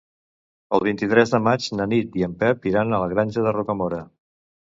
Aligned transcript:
El 0.77 0.85
vint-i-tres 0.87 1.33
de 1.35 1.39
maig 1.47 1.67
na 1.81 1.87
Nit 1.91 2.17
i 2.21 2.25
en 2.29 2.33
Pep 2.41 2.67
iran 2.71 2.97
a 2.97 3.03
la 3.05 3.11
Granja 3.13 3.45
de 3.51 3.53
Rocamora. 3.61 4.03